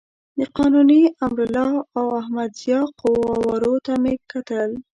[0.37, 4.69] د قانوني، امرالله او احمد ضیاء قوارو ته مې کتل.